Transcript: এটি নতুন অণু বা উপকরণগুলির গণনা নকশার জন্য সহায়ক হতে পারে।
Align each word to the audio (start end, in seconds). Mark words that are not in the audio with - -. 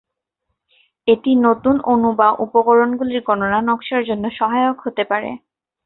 এটি 1.07 1.31
নতুন 1.45 1.75
অণু 1.91 2.09
বা 2.19 2.29
উপকরণগুলির 2.45 3.21
গণনা 3.27 3.59
নকশার 3.67 4.03
জন্য 4.09 4.23
সহায়ক 4.39 4.77
হতে 4.85 5.03
পারে। 5.11 5.29